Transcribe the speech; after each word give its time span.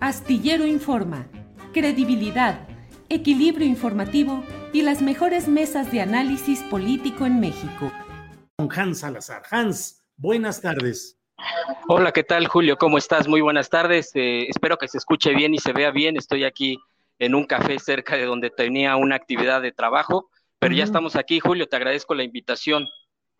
Astillero 0.00 0.64
Informa, 0.64 1.26
credibilidad, 1.72 2.68
equilibrio 3.08 3.66
informativo 3.66 4.44
y 4.72 4.82
las 4.82 5.02
mejores 5.02 5.48
mesas 5.48 5.90
de 5.90 6.00
análisis 6.00 6.62
político 6.62 7.26
en 7.26 7.40
México. 7.40 7.90
Con 8.54 8.68
Hans 8.72 9.00
Salazar. 9.00 9.42
Hans, 9.50 10.04
buenas 10.16 10.60
tardes. 10.60 11.18
Hola, 11.88 12.12
¿qué 12.12 12.22
tal 12.22 12.46
Julio? 12.46 12.78
¿Cómo 12.78 12.96
estás? 12.96 13.26
Muy 13.26 13.40
buenas 13.40 13.70
tardes. 13.70 14.12
Eh, 14.14 14.46
espero 14.48 14.78
que 14.78 14.86
se 14.86 14.98
escuche 14.98 15.34
bien 15.34 15.52
y 15.52 15.58
se 15.58 15.72
vea 15.72 15.90
bien. 15.90 16.16
Estoy 16.16 16.44
aquí 16.44 16.78
en 17.18 17.34
un 17.34 17.44
café 17.44 17.80
cerca 17.80 18.16
de 18.16 18.24
donde 18.24 18.50
tenía 18.50 18.94
una 18.94 19.16
actividad 19.16 19.60
de 19.62 19.72
trabajo, 19.72 20.30
pero 20.60 20.76
ya 20.76 20.84
estamos 20.84 21.16
aquí, 21.16 21.40
Julio. 21.40 21.68
Te 21.68 21.74
agradezco 21.74 22.14
la 22.14 22.22
invitación. 22.22 22.86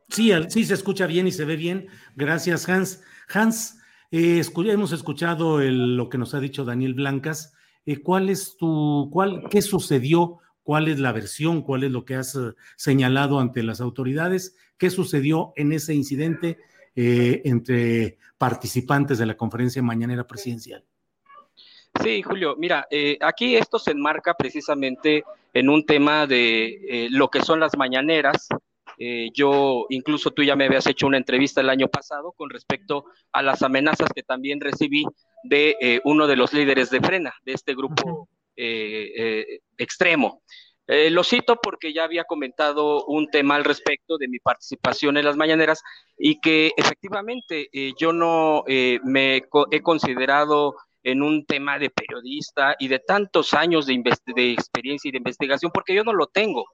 Sí, 0.08 0.32
sí 0.48 0.64
se 0.64 0.74
escucha 0.74 1.06
bien 1.06 1.28
y 1.28 1.30
se 1.30 1.44
ve 1.44 1.54
bien. 1.54 1.86
Gracias, 2.16 2.68
Hans. 2.68 3.04
Hans, 3.32 3.78
eh, 4.10 4.42
hemos 4.72 4.92
escuchado 4.92 5.58
lo 5.60 6.08
que 6.08 6.18
nos 6.18 6.34
ha 6.34 6.40
dicho 6.40 6.64
Daniel 6.64 6.94
Blancas. 6.94 7.54
Eh, 7.84 8.00
¿Cuál 8.02 8.30
es 8.30 8.56
tu, 8.56 9.08
cuál, 9.12 9.48
qué 9.50 9.62
sucedió? 9.62 10.38
¿Cuál 10.62 10.88
es 10.88 10.98
la 10.98 11.12
versión? 11.12 11.62
¿Cuál 11.62 11.84
es 11.84 11.90
lo 11.90 12.04
que 12.04 12.14
has 12.14 12.34
eh, 12.34 12.52
señalado 12.76 13.40
ante 13.40 13.62
las 13.62 13.80
autoridades? 13.80 14.56
¿Qué 14.76 14.90
sucedió 14.90 15.52
en 15.56 15.72
ese 15.72 15.94
incidente 15.94 16.58
entre 17.00 18.18
participantes 18.38 19.18
de 19.18 19.26
la 19.26 19.36
conferencia 19.36 19.80
mañanera 19.80 20.26
presidencial? 20.26 20.84
Sí, 22.02 22.22
Julio, 22.22 22.56
mira, 22.58 22.88
aquí 23.20 23.54
esto 23.54 23.78
se 23.78 23.92
enmarca 23.92 24.34
precisamente 24.34 25.22
en 25.54 25.68
un 25.68 25.86
tema 25.86 26.26
de 26.26 27.06
lo 27.12 27.28
que 27.28 27.40
son 27.42 27.60
las 27.60 27.76
mañaneras, 27.76 28.48
eh, 28.98 29.30
yo, 29.32 29.86
incluso 29.90 30.32
tú 30.32 30.42
ya 30.42 30.56
me 30.56 30.64
habías 30.64 30.86
hecho 30.86 31.06
una 31.06 31.18
entrevista 31.18 31.60
el 31.60 31.70
año 31.70 31.88
pasado 31.88 32.32
con 32.32 32.50
respecto 32.50 33.04
a 33.32 33.42
las 33.42 33.62
amenazas 33.62 34.08
que 34.12 34.22
también 34.22 34.60
recibí 34.60 35.04
de 35.44 35.76
eh, 35.80 36.00
uno 36.04 36.26
de 36.26 36.36
los 36.36 36.52
líderes 36.52 36.90
de 36.90 37.00
Frena, 37.00 37.32
de 37.44 37.52
este 37.52 37.74
grupo 37.74 38.28
eh, 38.56 39.60
extremo. 39.76 40.42
lo 40.86 41.22
cito 41.22 41.60
porque 41.62 41.92
ya 41.92 42.04
había 42.04 42.24
comentado 42.24 43.04
un 43.06 43.28
tema 43.28 43.54
al 43.54 43.64
respecto 43.64 44.18
de 44.18 44.26
mi 44.26 44.40
participación 44.40 45.16
en 45.16 45.26
las 45.26 45.36
mañaneras 45.36 45.80
y 46.16 46.40
que 46.40 46.72
efectivamente 46.76 47.68
yo 48.00 48.12
no 48.12 48.64
me 48.66 49.42
he 49.70 49.82
considerado 49.82 50.74
en 51.04 51.22
un 51.22 51.46
tema 51.46 51.78
de 51.78 51.90
periodista 51.90 52.74
y 52.78 52.88
de 52.88 52.98
tantos 52.98 53.54
años 53.54 53.86
de, 53.86 54.02
de 54.34 54.52
experiencia 54.52 55.08
y 55.08 55.12
de 55.12 55.18
investigación, 55.18 55.70
porque 55.72 55.94
yo 55.94 56.02
no 56.04 56.12
lo 56.12 56.26
tengo. 56.26 56.64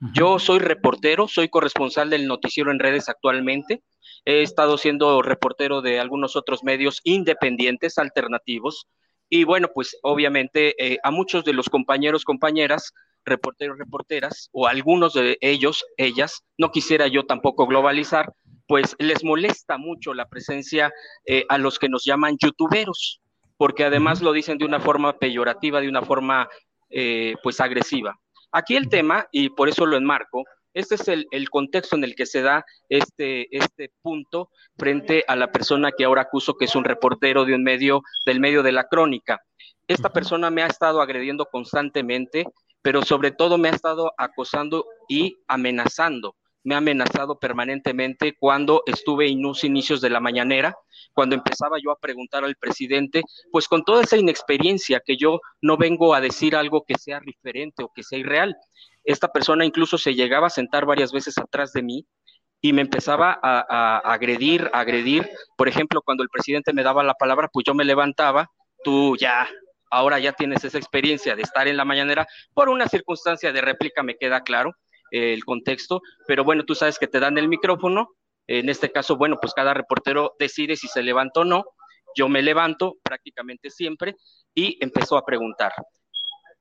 Yo 0.00 0.38
soy 0.38 0.60
reportero, 0.60 1.26
soy 1.26 1.48
corresponsal 1.48 2.10
del 2.10 2.28
noticiero 2.28 2.70
en 2.70 2.78
redes 2.78 3.08
actualmente. 3.08 3.82
He 4.24 4.42
estado 4.42 4.78
siendo 4.78 5.22
reportero 5.22 5.82
de 5.82 5.98
algunos 5.98 6.36
otros 6.36 6.62
medios 6.62 7.00
independientes, 7.02 7.98
alternativos. 7.98 8.86
Y 9.28 9.42
bueno, 9.42 9.68
pues 9.74 9.98
obviamente 10.02 10.74
eh, 10.78 10.98
a 11.02 11.10
muchos 11.10 11.44
de 11.44 11.52
los 11.52 11.68
compañeros, 11.68 12.24
compañeras, 12.24 12.92
reporteros, 13.24 13.76
reporteras, 13.76 14.48
o 14.52 14.68
algunos 14.68 15.14
de 15.14 15.36
ellos, 15.40 15.84
ellas, 15.96 16.44
no 16.56 16.70
quisiera 16.70 17.08
yo 17.08 17.26
tampoco 17.26 17.66
globalizar, 17.66 18.32
pues 18.68 18.94
les 18.98 19.24
molesta 19.24 19.78
mucho 19.78 20.14
la 20.14 20.28
presencia 20.28 20.92
eh, 21.26 21.44
a 21.48 21.58
los 21.58 21.78
que 21.78 21.88
nos 21.88 22.04
llaman 22.04 22.36
youtuberos, 22.40 23.20
porque 23.56 23.84
además 23.84 24.22
lo 24.22 24.32
dicen 24.32 24.58
de 24.58 24.64
una 24.64 24.78
forma 24.78 25.18
peyorativa, 25.18 25.80
de 25.80 25.88
una 25.88 26.02
forma 26.02 26.48
eh, 26.88 27.34
pues 27.42 27.60
agresiva. 27.60 28.18
Aquí 28.52 28.76
el 28.76 28.88
tema, 28.88 29.26
y 29.30 29.50
por 29.50 29.68
eso 29.68 29.86
lo 29.86 29.96
enmarco, 29.96 30.44
este 30.74 30.94
es 30.94 31.08
el, 31.08 31.50
contexto 31.50 31.96
en 31.96 32.04
el 32.04 32.14
que 32.14 32.26
se 32.26 32.42
da 32.42 32.64
este, 32.88 33.48
este 33.56 33.90
punto 34.02 34.50
frente 34.76 35.24
a 35.26 35.34
la 35.34 35.50
persona 35.50 35.90
que 35.90 36.04
ahora 36.04 36.22
acuso 36.22 36.54
que 36.54 36.66
es 36.66 36.76
un 36.76 36.84
reportero 36.84 37.44
de 37.44 37.54
un 37.54 37.64
medio, 37.64 38.02
del 38.24 38.38
medio 38.38 38.62
de 38.62 38.72
la 38.72 38.84
crónica. 38.84 39.40
Esta 39.88 40.12
persona 40.12 40.50
me 40.50 40.62
ha 40.62 40.66
estado 40.66 41.00
agrediendo 41.00 41.46
constantemente, 41.46 42.44
pero 42.82 43.02
sobre 43.02 43.32
todo 43.32 43.58
me 43.58 43.70
ha 43.70 43.72
estado 43.72 44.12
acosando 44.18 44.86
y 45.08 45.38
amenazando 45.48 46.36
me 46.68 46.74
ha 46.74 46.78
amenazado 46.78 47.38
permanentemente 47.38 48.36
cuando 48.38 48.82
estuve 48.84 49.26
en 49.26 49.40
los 49.40 49.64
inicios 49.64 50.02
de 50.02 50.10
la 50.10 50.20
mañanera, 50.20 50.76
cuando 51.14 51.34
empezaba 51.34 51.78
yo 51.82 51.90
a 51.90 51.98
preguntar 51.98 52.44
al 52.44 52.56
presidente, 52.56 53.22
pues 53.50 53.66
con 53.66 53.84
toda 53.84 54.02
esa 54.02 54.18
inexperiencia 54.18 55.00
que 55.02 55.16
yo 55.16 55.40
no 55.62 55.78
vengo 55.78 56.14
a 56.14 56.20
decir 56.20 56.54
algo 56.54 56.84
que 56.86 56.98
sea 56.98 57.20
diferente 57.20 57.82
o 57.82 57.90
que 57.94 58.02
sea 58.02 58.18
irreal. 58.18 58.54
Esta 59.02 59.28
persona 59.28 59.64
incluso 59.64 59.96
se 59.96 60.14
llegaba 60.14 60.48
a 60.48 60.50
sentar 60.50 60.84
varias 60.84 61.10
veces 61.10 61.38
atrás 61.38 61.72
de 61.72 61.82
mí 61.82 62.06
y 62.60 62.74
me 62.74 62.82
empezaba 62.82 63.38
a, 63.42 64.00
agredir, 64.04 64.68
agredir. 64.74 65.26
Por 65.56 65.68
ejemplo, 65.68 66.02
cuando 66.02 66.22
el 66.22 66.28
presidente 66.28 66.74
me 66.74 66.82
daba 66.82 67.02
la 67.02 67.14
palabra, 67.14 67.48
pues 67.50 67.64
yo 67.66 67.72
me 67.72 67.86
levantaba, 67.86 68.50
tú 68.84 69.16
ya, 69.16 69.48
ahora 69.90 70.18
ya 70.18 70.34
tienes 70.34 70.62
esa 70.64 70.76
experiencia 70.76 71.34
de 71.34 71.40
estar 71.40 71.66
en 71.66 71.78
la 71.78 71.86
mañanera, 71.86 72.26
por 72.52 72.68
una 72.68 72.88
circunstancia 72.88 73.52
de 73.52 73.62
réplica 73.62 74.02
me 74.02 74.18
queda 74.18 74.42
claro, 74.42 74.74
el 75.10 75.44
contexto, 75.44 76.02
pero 76.26 76.44
bueno, 76.44 76.64
tú 76.64 76.74
sabes 76.74 76.98
que 76.98 77.06
te 77.06 77.20
dan 77.20 77.38
el 77.38 77.48
micrófono, 77.48 78.10
en 78.46 78.68
este 78.68 78.90
caso, 78.90 79.16
bueno, 79.16 79.36
pues 79.40 79.52
cada 79.52 79.74
reportero 79.74 80.34
decide 80.38 80.76
si 80.76 80.88
se 80.88 81.02
levanta 81.02 81.40
o 81.40 81.44
no, 81.44 81.64
yo 82.16 82.28
me 82.28 82.42
levanto 82.42 82.96
prácticamente 83.02 83.70
siempre 83.70 84.16
y 84.54 84.76
empezó 84.82 85.16
a 85.16 85.24
preguntar. 85.24 85.72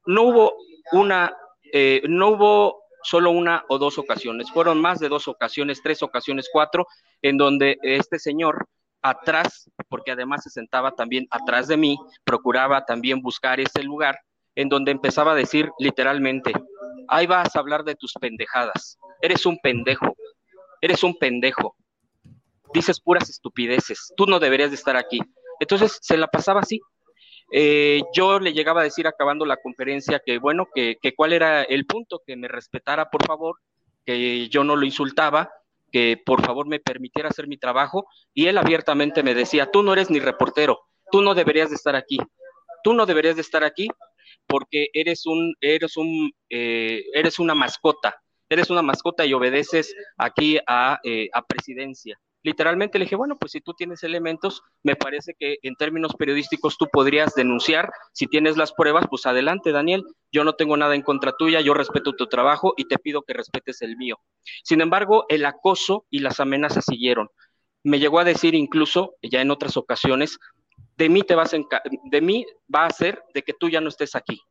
No 0.05 0.23
hubo 0.23 0.53
una, 0.91 1.33
eh, 1.71 2.01
no 2.07 2.29
hubo 2.29 2.83
solo 3.03 3.31
una 3.31 3.63
o 3.69 3.77
dos 3.77 3.97
ocasiones, 3.97 4.51
fueron 4.51 4.81
más 4.81 4.99
de 4.99 5.09
dos 5.09 5.27
ocasiones, 5.27 5.81
tres 5.81 6.03
ocasiones, 6.03 6.49
cuatro, 6.51 6.85
en 7.21 7.37
donde 7.37 7.77
este 7.81 8.19
señor 8.19 8.67
atrás, 9.01 9.69
porque 9.87 10.11
además 10.11 10.43
se 10.43 10.49
sentaba 10.49 10.91
también 10.91 11.27
atrás 11.29 11.67
de 11.67 11.77
mí, 11.77 11.97
procuraba 12.23 12.85
también 12.85 13.21
buscar 13.21 13.59
ese 13.59 13.83
lugar, 13.83 14.19
en 14.55 14.69
donde 14.69 14.91
empezaba 14.91 15.31
a 15.31 15.35
decir 15.35 15.69
literalmente, 15.79 16.51
ahí 17.07 17.27
vas 17.27 17.55
a 17.55 17.59
hablar 17.59 17.83
de 17.83 17.95
tus 17.95 18.13
pendejadas, 18.13 18.97
eres 19.21 19.45
un 19.45 19.57
pendejo, 19.59 20.15
eres 20.81 21.03
un 21.03 21.17
pendejo, 21.17 21.75
dices 22.73 22.99
puras 22.99 23.29
estupideces, 23.29 24.13
tú 24.15 24.25
no 24.25 24.39
deberías 24.39 24.69
de 24.69 24.75
estar 24.75 24.95
aquí. 24.95 25.19
Entonces 25.59 25.97
se 26.01 26.17
la 26.17 26.27
pasaba 26.27 26.61
así. 26.61 26.79
Eh, 27.51 28.01
yo 28.13 28.39
le 28.39 28.53
llegaba 28.53 28.81
a 28.81 28.83
decir 28.83 29.07
acabando 29.07 29.45
la 29.45 29.57
conferencia 29.57 30.21
que 30.23 30.37
bueno, 30.37 30.67
que, 30.73 30.97
que 31.01 31.15
cuál 31.15 31.31
era 31.33 31.63
el 31.63 31.85
punto, 31.85 32.21
que 32.25 32.35
me 32.35 32.47
respetara 32.47 33.09
por 33.09 33.25
favor, 33.25 33.57
que 34.05 34.49
yo 34.49 34.63
no 34.63 34.75
lo 34.75 34.85
insultaba, 34.85 35.49
que 35.91 36.21
por 36.25 36.45
favor 36.45 36.67
me 36.67 36.79
permitiera 36.79 37.29
hacer 37.29 37.47
mi 37.47 37.57
trabajo. 37.57 38.07
Y 38.33 38.47
él 38.47 38.57
abiertamente 38.57 39.23
me 39.23 39.33
decía, 39.33 39.71
tú 39.71 39.83
no 39.83 39.93
eres 39.93 40.09
ni 40.09 40.19
reportero, 40.19 40.79
tú 41.11 41.21
no 41.21 41.35
deberías 41.35 41.69
de 41.69 41.75
estar 41.75 41.95
aquí, 41.95 42.19
tú 42.83 42.93
no 42.93 43.05
deberías 43.05 43.35
de 43.35 43.41
estar 43.41 43.63
aquí 43.63 43.87
porque 44.47 44.87
eres 44.93 45.25
un, 45.25 45.55
eres 45.61 45.97
un, 45.97 46.31
eh, 46.49 47.03
eres 47.13 47.39
una 47.39 47.55
mascota, 47.55 48.15
eres 48.49 48.69
una 48.69 48.81
mascota 48.81 49.25
y 49.25 49.33
obedeces 49.33 49.93
aquí 50.17 50.57
a, 50.67 50.99
eh, 51.03 51.29
a, 51.33 51.45
presidencia. 51.45 52.19
Literalmente 52.43 52.97
le 52.97 53.05
dije, 53.05 53.15
bueno, 53.15 53.35
pues 53.37 53.51
si 53.51 53.61
tú 53.61 53.73
tienes 53.73 54.03
elementos, 54.03 54.61
me 54.83 54.95
parece 54.95 55.33
que 55.37 55.57
en 55.63 55.75
términos 55.75 56.13
periodísticos 56.17 56.77
tú 56.77 56.87
podrías 56.89 57.35
denunciar. 57.35 57.91
Si 58.13 58.27
tienes 58.27 58.55
las 58.55 58.71
pruebas, 58.71 59.05
pues 59.09 59.25
adelante, 59.25 59.71
Daniel. 59.71 60.03
Yo 60.31 60.43
no 60.45 60.53
tengo 60.53 60.77
nada 60.77 60.95
en 60.95 61.01
contra 61.01 61.33
tuya, 61.37 61.59
yo 61.59 61.73
respeto 61.73 62.13
tu 62.13 62.27
trabajo 62.27 62.73
y 62.77 62.85
te 62.87 62.99
pido 62.99 63.23
que 63.23 63.33
respetes 63.33 63.81
el 63.81 63.97
mío. 63.97 64.19
Sin 64.63 64.79
embargo, 64.79 65.25
el 65.27 65.45
acoso 65.45 66.05
y 66.09 66.19
las 66.19 66.39
amenazas 66.39 66.85
siguieron. 66.85 67.29
Me 67.83 67.99
llegó 67.99 68.19
a 68.19 68.23
decir 68.23 68.55
incluso, 68.55 69.15
ya 69.21 69.41
en 69.41 69.51
otras 69.51 69.75
ocasiones, 69.75 70.37
de 70.97 71.09
mí 71.09 71.21
te 71.21 71.35
vas 71.35 71.53
a 71.53 71.57
de 72.11 72.21
mí 72.21 72.45
va 72.73 72.85
a 72.85 72.89
ser 72.89 73.23
de 73.33 73.43
que 73.43 73.53
tú 73.53 73.69
ya 73.69 73.81
no 73.81 73.89
estés 73.89 74.15
aquí. 74.15 74.41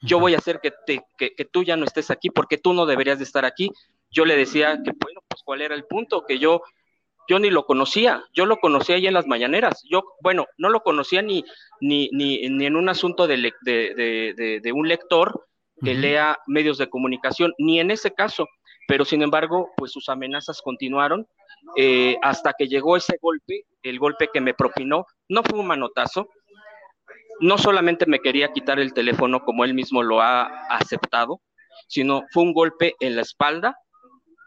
Yo 0.00 0.20
voy 0.20 0.34
a 0.34 0.38
hacer 0.38 0.60
que, 0.60 0.72
que, 1.16 1.44
tú 1.46 1.62
ya 1.62 1.76
no 1.76 1.84
estés 1.84 2.10
aquí 2.10 2.28
porque 2.28 2.58
tú 2.58 2.74
no 2.74 2.84
deberías 2.84 3.18
de 3.18 3.24
estar 3.24 3.44
aquí. 3.46 3.70
Yo 4.10 4.26
le 4.26 4.36
decía 4.36 4.78
que, 4.84 4.92
bueno, 5.00 5.20
pues 5.26 5.42
cuál 5.42 5.62
era 5.62 5.74
el 5.74 5.84
punto, 5.84 6.24
que 6.26 6.38
yo 6.38 6.60
yo 7.26 7.38
ni 7.38 7.50
lo 7.50 7.64
conocía, 7.64 8.22
yo 8.34 8.44
lo 8.44 8.58
conocía 8.58 8.96
ahí 8.96 9.06
en 9.06 9.14
las 9.14 9.26
mañaneras. 9.26 9.82
Yo, 9.88 10.04
bueno, 10.20 10.46
no 10.58 10.68
lo 10.68 10.82
conocía 10.82 11.22
ni, 11.22 11.42
ni, 11.80 12.10
ni, 12.12 12.44
en 12.44 12.76
un 12.76 12.88
asunto 12.90 13.26
de, 13.26 13.52
de, 13.62 14.60
de, 14.62 14.72
un 14.72 14.88
lector 14.88 15.46
que 15.82 15.94
lea 15.94 16.38
medios 16.46 16.78
de 16.78 16.90
comunicación, 16.90 17.54
ni 17.58 17.80
en 17.80 17.90
ese 17.90 18.12
caso, 18.12 18.46
pero 18.86 19.04
sin 19.04 19.22
embargo, 19.22 19.70
pues 19.76 19.92
sus 19.92 20.08
amenazas 20.08 20.60
continuaron 20.62 21.26
eh, 21.76 22.16
hasta 22.22 22.52
que 22.56 22.68
llegó 22.68 22.96
ese 22.96 23.18
golpe, 23.20 23.66
el 23.82 23.98
golpe 23.98 24.28
que 24.32 24.40
me 24.40 24.54
propinó, 24.54 25.06
no 25.28 25.42
fue 25.42 25.58
un 25.58 25.66
manotazo, 25.66 26.28
no 27.40 27.58
solamente 27.58 28.06
me 28.06 28.20
quería 28.20 28.52
quitar 28.52 28.78
el 28.78 28.92
teléfono 28.92 29.40
como 29.40 29.64
él 29.64 29.74
mismo 29.74 30.02
lo 30.02 30.20
ha 30.20 30.44
aceptado, 30.68 31.40
sino 31.88 32.22
fue 32.30 32.42
un 32.42 32.52
golpe 32.52 32.94
en 33.00 33.16
la 33.16 33.22
espalda. 33.22 33.76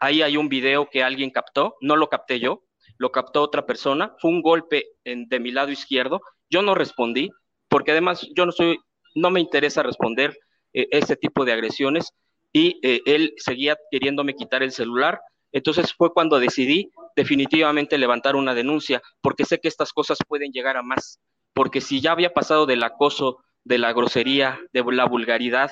Ahí 0.00 0.22
hay 0.22 0.36
un 0.36 0.48
video 0.48 0.88
que 0.88 1.02
alguien 1.02 1.30
captó, 1.30 1.76
no 1.80 1.96
lo 1.96 2.08
capté 2.08 2.40
yo, 2.40 2.62
lo 2.98 3.10
captó 3.12 3.42
otra 3.42 3.66
persona, 3.66 4.14
fue 4.20 4.30
un 4.30 4.42
golpe 4.42 4.84
de 5.04 5.40
mi 5.40 5.50
lado 5.50 5.70
izquierdo, 5.70 6.20
yo 6.48 6.62
no 6.62 6.74
respondí, 6.74 7.30
porque 7.68 7.90
además 7.92 8.26
yo 8.34 8.46
no 8.46 8.52
soy, 8.52 8.78
no 9.14 9.30
me 9.30 9.40
interesa 9.40 9.82
responder 9.82 10.36
eh, 10.72 10.86
ese 10.90 11.16
tipo 11.16 11.44
de 11.44 11.52
agresiones 11.52 12.12
y 12.52 12.78
eh, 12.82 13.02
él 13.06 13.34
seguía 13.36 13.76
queriéndome 13.90 14.34
quitar 14.34 14.62
el 14.62 14.72
celular. 14.72 15.20
Entonces 15.52 15.92
fue 15.92 16.12
cuando 16.12 16.38
decidí 16.38 16.90
definitivamente 17.16 17.98
levantar 17.98 18.36
una 18.36 18.54
denuncia, 18.54 19.02
porque 19.20 19.44
sé 19.44 19.58
que 19.58 19.68
estas 19.68 19.92
cosas 19.92 20.18
pueden 20.26 20.52
llegar 20.52 20.76
a 20.76 20.82
más 20.82 21.18
porque 21.58 21.80
si 21.80 22.00
ya 22.00 22.12
había 22.12 22.32
pasado 22.32 22.66
del 22.66 22.84
acoso, 22.84 23.38
de 23.64 23.78
la 23.78 23.92
grosería, 23.92 24.60
de 24.72 24.84
la 24.92 25.06
vulgaridad, 25.06 25.68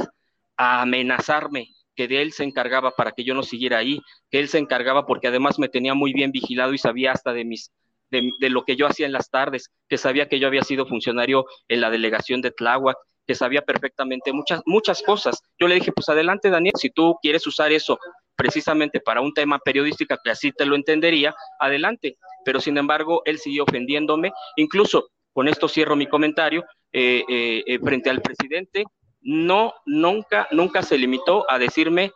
a 0.57 0.83
amenazarme, 0.83 1.69
que 1.95 2.09
de 2.09 2.23
él 2.23 2.33
se 2.33 2.43
encargaba 2.43 2.97
para 2.97 3.13
que 3.13 3.23
yo 3.23 3.35
no 3.35 3.45
siguiera 3.45 3.79
ahí, 3.79 4.01
que 4.29 4.41
él 4.41 4.49
se 4.49 4.59
encargaba 4.59 5.07
porque 5.07 5.29
además 5.29 5.61
me 5.61 5.69
tenía 5.69 5.95
muy 5.95 6.13
bien 6.13 6.33
vigilado 6.33 6.75
y 6.75 6.79
sabía 6.79 7.13
hasta 7.13 7.33
de 7.33 7.45
mis 7.45 7.71
de, 8.11 8.51
lo 8.51 8.65
que 8.65 8.75
yo 8.75 8.89
hacía 8.89 9.07
en 9.07 9.13
las 9.13 9.31
tardes, 9.31 9.71
que 9.89 9.97
sabía 9.97 10.29
que 10.29 10.41
yo 10.41 10.49
había 10.49 10.63
sido 10.63 10.87
funcionario 10.87 11.45
en 11.69 11.81
la 11.81 11.91
delegación 11.91 12.41
de 12.41 12.51
Tláhuac, 12.51 12.97
que 13.27 13.35
sabía 13.35 13.63
perfectamente 13.63 14.33
muchas 14.33 14.63
muchas 14.67 15.03
cosas. 15.03 15.43
Yo 15.59 15.69
le 15.69 15.77
dije, 15.77 15.93
pues 15.93 16.09
adelante 16.09 16.51
Daniel, 16.51 16.75
si 16.77 16.91
tú 16.91 17.17
quieres 17.21 17.47
usar 17.47 17.73
eso 17.73 17.99
precisamente 18.37 19.01
para 19.01 19.21
un 19.21 19.33
tema 19.33 19.59
periodístico 19.59 20.17
que 20.23 20.31
así 20.31 20.53
te 20.53 20.67
lo 20.67 20.77
entendería, 20.77 21.35
adelante. 21.59 22.19
Pero 22.45 22.61
sin 22.61 22.79
embargo, 22.79 23.23
él 23.25 23.39
siguió 23.39 23.65
ofendiéndome, 23.65 24.33
incluso 24.57 25.09
con 25.33 25.49
esto 25.49 25.69
cierro 25.69 25.97
mi 25.97 26.07
comentario, 26.07 26.65
eh, 26.93 27.25
eh, 27.29 27.65
eh, 27.67 27.79
frente 27.81 28.09
al 28.09 28.23
presidente, 28.23 28.85
no, 29.21 29.75
nunca, 29.85 30.47
nunca 30.51 30.83
se 30.83 30.97
limitó 30.97 31.45
a 31.51 31.59
decirme 31.59 32.13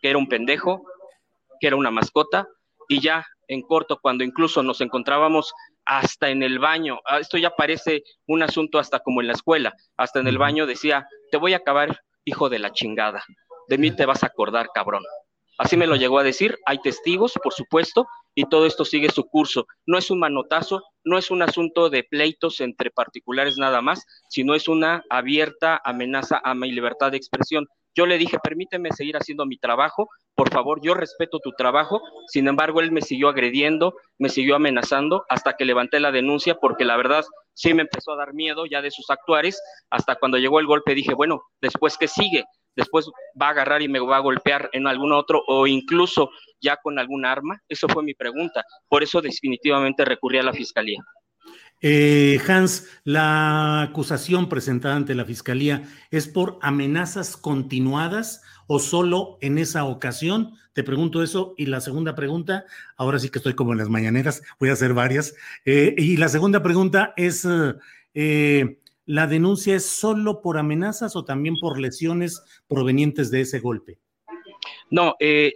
que 0.00 0.10
era 0.10 0.18
un 0.18 0.28
pendejo, 0.28 0.84
que 1.60 1.66
era 1.66 1.76
una 1.76 1.90
mascota, 1.90 2.48
y 2.88 3.00
ya 3.00 3.24
en 3.48 3.62
corto, 3.62 3.98
cuando 4.00 4.24
incluso 4.24 4.62
nos 4.62 4.80
encontrábamos 4.80 5.52
hasta 5.86 6.30
en 6.30 6.42
el 6.42 6.58
baño, 6.58 7.00
ah, 7.04 7.18
esto 7.18 7.38
ya 7.38 7.50
parece 7.50 8.02
un 8.26 8.42
asunto 8.42 8.78
hasta 8.78 9.00
como 9.00 9.20
en 9.20 9.28
la 9.28 9.32
escuela, 9.34 9.74
hasta 9.96 10.20
en 10.20 10.28
el 10.28 10.38
baño 10.38 10.66
decía, 10.66 11.06
te 11.30 11.36
voy 11.36 11.52
a 11.52 11.58
acabar, 11.58 12.00
hijo 12.24 12.48
de 12.48 12.58
la 12.58 12.72
chingada, 12.72 13.24
de 13.68 13.78
mí 13.78 13.90
te 13.90 14.06
vas 14.06 14.22
a 14.22 14.28
acordar, 14.28 14.68
cabrón. 14.74 15.02
Así 15.56 15.76
me 15.76 15.86
lo 15.86 15.94
llegó 15.94 16.18
a 16.18 16.24
decir, 16.24 16.58
hay 16.66 16.78
testigos, 16.78 17.34
por 17.42 17.52
supuesto, 17.52 18.08
y 18.34 18.48
todo 18.48 18.66
esto 18.66 18.84
sigue 18.84 19.10
su 19.10 19.24
curso. 19.24 19.66
No 19.86 19.98
es 19.98 20.10
un 20.10 20.18
manotazo, 20.18 20.82
no 21.04 21.16
es 21.16 21.30
un 21.30 21.42
asunto 21.42 21.90
de 21.90 22.02
pleitos 22.02 22.60
entre 22.60 22.90
particulares 22.90 23.56
nada 23.56 23.80
más, 23.80 24.04
sino 24.28 24.56
es 24.56 24.66
una 24.66 25.04
abierta 25.10 25.80
amenaza 25.84 26.40
a 26.42 26.54
mi 26.54 26.72
libertad 26.72 27.12
de 27.12 27.18
expresión. 27.18 27.68
Yo 27.94 28.06
le 28.06 28.18
dije, 28.18 28.38
permíteme 28.42 28.90
seguir 28.92 29.16
haciendo 29.16 29.46
mi 29.46 29.56
trabajo, 29.56 30.08
por 30.34 30.50
favor, 30.50 30.80
yo 30.82 30.94
respeto 30.94 31.38
tu 31.38 31.52
trabajo. 31.52 32.00
Sin 32.26 32.48
embargo, 32.48 32.80
él 32.80 32.90
me 32.90 33.02
siguió 33.02 33.28
agrediendo, 33.28 33.94
me 34.18 34.28
siguió 34.28 34.56
amenazando 34.56 35.24
hasta 35.28 35.54
que 35.54 35.64
levanté 35.64 36.00
la 36.00 36.10
denuncia, 36.10 36.56
porque 36.56 36.84
la 36.84 36.96
verdad 36.96 37.24
sí 37.52 37.72
me 37.72 37.82
empezó 37.82 38.12
a 38.12 38.16
dar 38.16 38.34
miedo 38.34 38.66
ya 38.66 38.82
de 38.82 38.90
sus 38.90 39.10
actuares. 39.10 39.62
Hasta 39.90 40.16
cuando 40.16 40.38
llegó 40.38 40.58
el 40.58 40.66
golpe 40.66 40.94
dije, 40.94 41.14
bueno, 41.14 41.42
después 41.60 41.96
qué 41.96 42.08
sigue, 42.08 42.44
después 42.74 43.08
va 43.40 43.48
a 43.48 43.50
agarrar 43.50 43.82
y 43.82 43.88
me 43.88 44.00
va 44.00 44.16
a 44.16 44.20
golpear 44.20 44.70
en 44.72 44.88
algún 44.88 45.12
otro 45.12 45.42
o 45.46 45.68
incluso 45.68 46.30
ya 46.60 46.76
con 46.82 46.98
algún 46.98 47.24
arma? 47.24 47.60
Eso 47.68 47.86
fue 47.88 48.02
mi 48.02 48.14
pregunta. 48.14 48.64
Por 48.88 49.04
eso 49.04 49.20
definitivamente 49.20 50.04
recurrí 50.04 50.38
a 50.38 50.42
la 50.42 50.52
fiscalía. 50.52 51.00
Eh, 51.86 52.40
Hans, 52.48 52.88
la 53.04 53.82
acusación 53.82 54.48
presentada 54.48 54.96
ante 54.96 55.14
la 55.14 55.26
fiscalía 55.26 55.82
es 56.10 56.26
por 56.26 56.58
amenazas 56.62 57.36
continuadas 57.36 58.40
o 58.66 58.78
solo 58.78 59.36
en 59.42 59.58
esa 59.58 59.84
ocasión? 59.84 60.54
Te 60.72 60.82
pregunto 60.82 61.22
eso. 61.22 61.52
Y 61.58 61.66
la 61.66 61.82
segunda 61.82 62.14
pregunta, 62.14 62.64
ahora 62.96 63.18
sí 63.18 63.28
que 63.28 63.38
estoy 63.38 63.52
como 63.52 63.72
en 63.72 63.78
las 63.78 63.90
mañaneras, 63.90 64.42
voy 64.58 64.70
a 64.70 64.72
hacer 64.72 64.94
varias. 64.94 65.34
Eh, 65.66 65.94
y 65.98 66.16
la 66.16 66.30
segunda 66.30 66.62
pregunta 66.62 67.12
es, 67.18 67.46
eh, 68.14 68.78
¿la 69.04 69.26
denuncia 69.26 69.76
es 69.76 69.84
solo 69.84 70.40
por 70.40 70.56
amenazas 70.56 71.16
o 71.16 71.26
también 71.26 71.56
por 71.60 71.78
lesiones 71.78 72.42
provenientes 72.66 73.30
de 73.30 73.42
ese 73.42 73.60
golpe? 73.60 73.98
No, 74.88 75.16
eh, 75.20 75.52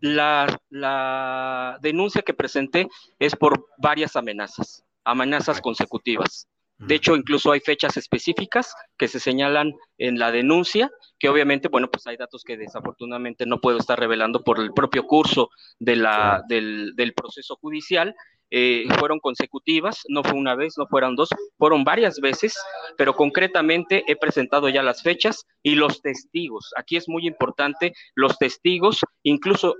la, 0.00 1.78
denuncia 1.80 2.22
que 2.22 2.34
presenté 2.34 2.88
es 3.20 3.36
por 3.36 3.68
varias 3.78 4.16
amenazas, 4.16 4.84
amenazas 5.04 5.60
consecutivas. 5.60 6.48
De 6.78 6.96
hecho, 6.96 7.14
incluso 7.14 7.52
hay 7.52 7.60
fechas 7.60 7.96
específicas 7.96 8.74
que 8.98 9.06
se 9.06 9.20
señalan 9.20 9.72
en 9.98 10.18
la 10.18 10.32
denuncia, 10.32 10.90
que 11.18 11.28
obviamente, 11.28 11.68
bueno, 11.68 11.88
pues 11.88 12.06
hay 12.08 12.16
datos 12.16 12.42
que 12.42 12.56
desafortunadamente 12.56 13.46
no 13.46 13.60
puedo 13.60 13.78
estar 13.78 13.98
revelando 13.98 14.42
por 14.42 14.58
el 14.58 14.72
propio 14.72 15.06
curso 15.06 15.50
de 15.78 15.94
la, 15.94 16.42
del, 16.48 16.94
del 16.96 17.14
proceso 17.14 17.56
judicial, 17.56 18.16
eh, 18.54 18.84
fueron 18.98 19.18
consecutivas, 19.18 20.02
no 20.08 20.22
fue 20.22 20.34
una 20.34 20.54
vez, 20.54 20.74
no 20.76 20.86
fueron 20.86 21.16
dos, 21.16 21.30
fueron 21.56 21.84
varias 21.84 22.20
veces, 22.20 22.54
pero 22.98 23.14
concretamente 23.14 24.04
he 24.06 24.14
presentado 24.14 24.68
ya 24.68 24.82
las 24.82 25.02
fechas 25.02 25.46
y 25.62 25.74
los 25.74 26.02
testigos. 26.02 26.70
Aquí 26.76 26.98
es 26.98 27.08
muy 27.08 27.26
importante 27.26 27.94
los 28.14 28.36
testigos, 28.36 29.00
incluso 29.22 29.74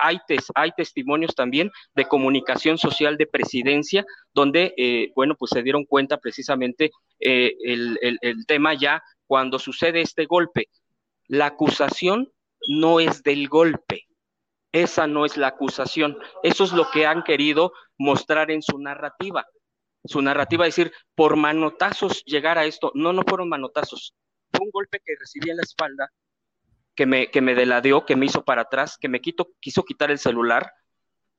hay, 0.00 0.70
testimonios 0.76 1.34
también 1.34 1.70
de 1.94 2.06
comunicación 2.06 2.78
social 2.78 3.16
de 3.16 3.26
presidencia, 3.26 4.04
donde, 4.32 4.74
eh, 4.76 5.12
bueno, 5.14 5.34
pues 5.36 5.50
se 5.50 5.62
dieron 5.62 5.84
cuenta 5.84 6.18
precisamente 6.18 6.90
eh, 7.20 7.54
el, 7.64 7.98
el 8.00 8.46
tema 8.46 8.74
ya 8.74 9.02
cuando 9.26 9.58
sucede 9.58 10.00
este 10.00 10.26
golpe. 10.26 10.68
La 11.26 11.46
acusación 11.46 12.32
no 12.68 13.00
es 13.00 13.22
del 13.22 13.48
golpe, 13.48 14.08
esa 14.72 15.06
no 15.06 15.24
es 15.24 15.36
la 15.36 15.48
acusación. 15.48 16.18
Eso 16.42 16.64
es 16.64 16.72
lo 16.72 16.90
que 16.90 17.06
han 17.06 17.22
querido 17.22 17.72
mostrar 17.96 18.50
en 18.50 18.62
su 18.62 18.78
narrativa. 18.78 19.46
Su 20.04 20.22
narrativa 20.22 20.66
es 20.66 20.76
decir, 20.76 20.92
por 21.14 21.36
manotazos 21.36 22.22
llegar 22.24 22.58
a 22.58 22.64
esto. 22.64 22.92
No, 22.94 23.12
no 23.12 23.22
fueron 23.26 23.48
manotazos. 23.48 24.14
Fue 24.52 24.64
un 24.64 24.70
golpe 24.70 25.00
que 25.04 25.14
recibí 25.18 25.50
en 25.50 25.56
la 25.56 25.62
espalda, 25.62 26.10
que 26.98 27.06
me, 27.06 27.30
que 27.30 27.40
me 27.40 27.54
deladeó, 27.54 28.04
que 28.04 28.16
me 28.16 28.26
hizo 28.26 28.44
para 28.44 28.62
atrás, 28.62 28.98
que 29.00 29.08
me 29.08 29.20
quito, 29.20 29.52
quiso 29.60 29.84
quitar 29.84 30.10
el 30.10 30.18
celular. 30.18 30.72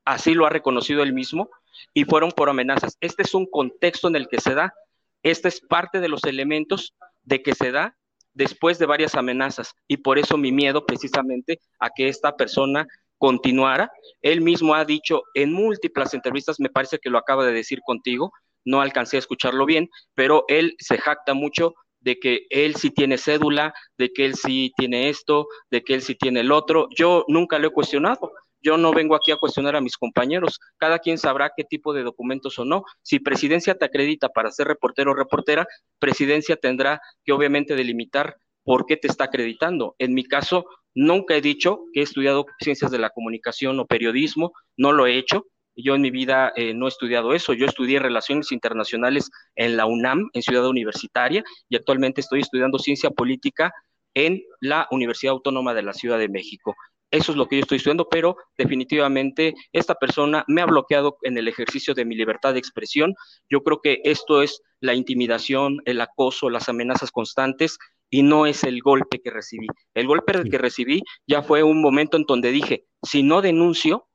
Así 0.05 0.33
lo 0.33 0.45
ha 0.45 0.49
reconocido 0.49 1.03
él 1.03 1.11
mismo. 1.11 1.49
Y 1.93 2.05
fueron 2.05 2.31
por 2.31 2.47
amenazas. 2.47 2.95
Este 3.01 3.23
es 3.23 3.33
un 3.33 3.45
contexto 3.45 4.07
en 4.07 4.15
el 4.15 4.29
que 4.29 4.39
se 4.39 4.55
da. 4.55 4.73
Este 5.21 5.49
es 5.49 5.59
parte 5.59 5.99
de 5.99 6.07
los 6.07 6.23
elementos 6.23 6.95
de 7.23 7.43
que 7.43 7.55
se 7.55 7.73
da 7.73 7.97
después 8.33 8.79
de 8.79 8.85
varias 8.85 9.15
amenazas. 9.15 9.73
Y 9.85 9.97
por 9.97 10.17
eso 10.17 10.37
mi 10.37 10.53
miedo 10.53 10.85
precisamente 10.85 11.59
a 11.77 11.89
que 11.89 12.07
esta 12.07 12.37
persona 12.37 12.87
continuara. 13.17 13.91
Él 14.21 14.39
mismo 14.39 14.75
ha 14.75 14.85
dicho 14.85 15.23
en 15.33 15.51
múltiples 15.51 16.13
entrevistas, 16.13 16.61
me 16.61 16.69
parece 16.69 16.99
que 16.99 17.09
lo 17.09 17.17
acaba 17.17 17.45
de 17.45 17.51
decir 17.51 17.81
contigo, 17.85 18.31
no 18.63 18.79
alcancé 18.79 19.17
a 19.17 19.19
escucharlo 19.19 19.65
bien, 19.65 19.89
pero 20.15 20.45
él 20.47 20.77
se 20.79 20.97
jacta 20.97 21.33
mucho 21.33 21.73
de 22.01 22.19
que 22.19 22.47
él 22.49 22.75
sí 22.75 22.91
tiene 22.91 23.17
cédula, 23.17 23.73
de 23.97 24.11
que 24.11 24.25
él 24.25 24.35
sí 24.35 24.71
tiene 24.77 25.09
esto, 25.09 25.47
de 25.69 25.83
que 25.83 25.93
él 25.93 26.01
sí 26.01 26.15
tiene 26.15 26.41
el 26.41 26.51
otro. 26.51 26.87
Yo 26.95 27.25
nunca 27.27 27.59
lo 27.59 27.67
he 27.67 27.71
cuestionado. 27.71 28.31
Yo 28.61 28.77
no 28.77 28.91
vengo 28.91 29.15
aquí 29.15 29.31
a 29.31 29.37
cuestionar 29.37 29.75
a 29.75 29.81
mis 29.81 29.97
compañeros. 29.97 30.59
Cada 30.77 30.99
quien 30.99 31.17
sabrá 31.17 31.51
qué 31.55 31.63
tipo 31.63 31.93
de 31.93 32.03
documentos 32.03 32.59
o 32.59 32.65
no. 32.65 32.83
Si 33.01 33.19
presidencia 33.19 33.75
te 33.75 33.85
acredita 33.85 34.29
para 34.29 34.51
ser 34.51 34.67
reportero 34.67 35.11
o 35.11 35.15
reportera, 35.15 35.65
presidencia 35.97 36.57
tendrá 36.57 36.99
que 37.23 37.31
obviamente 37.31 37.75
delimitar 37.75 38.35
por 38.63 38.85
qué 38.85 38.97
te 38.97 39.07
está 39.07 39.25
acreditando. 39.25 39.95
En 39.97 40.13
mi 40.13 40.25
caso, 40.25 40.65
Nunca 40.95 41.35
he 41.35 41.41
dicho 41.41 41.85
que 41.93 41.99
he 41.99 42.03
estudiado 42.03 42.45
ciencias 42.59 42.91
de 42.91 42.99
la 42.99 43.11
comunicación 43.11 43.79
o 43.79 43.85
periodismo, 43.85 44.53
no 44.75 44.91
lo 44.91 45.05
he 45.05 45.17
hecho. 45.17 45.45
Yo 45.83 45.95
en 45.95 46.01
mi 46.01 46.12
vida 46.12 46.51
eh, 46.55 46.74
no 46.74 46.86
he 46.86 46.89
estudiado 46.89 47.33
eso. 47.33 47.53
Yo 47.53 47.65
estudié 47.65 48.00
Relaciones 48.00 48.51
Internacionales 48.51 49.29
en 49.55 49.77
la 49.77 49.86
UNAM, 49.86 50.29
en 50.33 50.41
Ciudad 50.41 50.67
Universitaria, 50.67 51.43
y 51.69 51.75
actualmente 51.75 52.21
estoy 52.21 52.41
estudiando 52.41 52.79
Ciencia 52.79 53.09
Política 53.09 53.71
en 54.13 54.41
la 54.59 54.88
Universidad 54.91 55.33
Autónoma 55.33 55.74
de 55.74 55.83
la 55.83 55.93
Ciudad 55.93 56.19
de 56.19 56.29
México. 56.29 56.75
Eso 57.12 57.31
es 57.31 57.38
lo 57.38 57.48
que 57.48 57.55
yo 57.55 57.62
estoy 57.62 57.77
estudiando, 57.77 58.07
pero 58.07 58.38
definitivamente 58.57 59.55
esta 59.74 59.95
persona 59.95 60.43
me 60.48 60.62
ha 60.62 60.65
bloqueado 60.65 61.17
en 61.24 61.38
el 61.38 61.48
ejercicio 61.48 61.95
de 61.95 62.05
mi 62.05 62.15
libertad 62.15 62.53
de 62.53 62.59
expresión. 62.59 63.15
Yo 63.50 63.63
creo 63.63 63.81
que 63.81 64.01
esto 64.03 64.43
es 64.43 64.62
la 64.79 64.93
intimidación, 64.93 65.79
el 65.86 66.01
acoso, 66.01 66.50
las 66.50 66.69
amenazas 66.69 67.12
constantes 67.12 67.79
y 68.12 68.21
no 68.21 68.45
es 68.45 68.63
el 68.63 68.81
golpe 68.81 69.21
que 69.21 69.31
recibí. 69.31 69.67
El 69.95 70.07
golpe 70.07 70.33
que 70.50 70.57
recibí 70.57 71.01
ya 71.27 71.41
fue 71.41 71.63
un 71.63 71.81
momento 71.81 72.15
en 72.15 72.24
donde 72.27 72.51
dije, 72.51 72.86
si 73.01 73.24
no 73.24 73.41
denuncio, 73.41 74.08